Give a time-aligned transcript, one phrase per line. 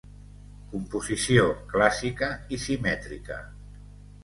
[0.71, 1.43] Composició
[1.75, 3.41] clàssica i simètrica.